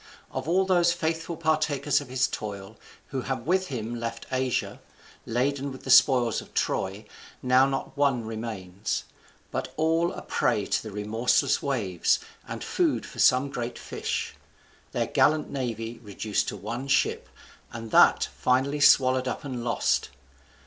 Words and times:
Of 0.31 0.47
all 0.49 0.65
those 0.65 0.93
faithful 0.93 1.37
partakers 1.37 2.01
of 2.01 2.07
his 2.09 2.27
toil, 2.27 2.75
who 3.09 3.19
with 3.45 3.67
him 3.67 3.93
left 3.93 4.25
Asia, 4.31 4.79
laden 5.27 5.71
with 5.71 5.83
the 5.83 5.91
spoils 5.91 6.41
of 6.41 6.55
Troy, 6.55 7.05
now 7.43 7.67
not 7.67 7.95
one 7.95 8.25
remains, 8.25 9.03
but 9.51 9.71
all 9.77 10.11
a 10.13 10.23
prey 10.23 10.65
to 10.65 10.81
the 10.81 10.89
remorseless 10.89 11.61
waves, 11.61 12.17
and 12.47 12.63
food 12.63 13.05
for 13.05 13.19
some 13.19 13.51
great 13.51 13.77
fish; 13.77 14.33
their 14.91 15.05
gallant 15.05 15.51
navy 15.51 15.99
reduced 16.01 16.47
to 16.47 16.57
one 16.57 16.87
ship, 16.87 17.29
and 17.71 17.91
that 17.91 18.27
finally 18.35 18.79
swallowed 18.79 19.27
up 19.27 19.43
and 19.43 19.63
lost. 19.63 20.09